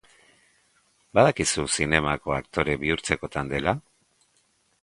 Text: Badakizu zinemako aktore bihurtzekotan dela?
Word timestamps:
Badakizu 1.19 1.67
zinemako 1.75 2.35
aktore 2.39 2.79
bihurtzekotan 2.85 3.53
dela? 3.55 3.75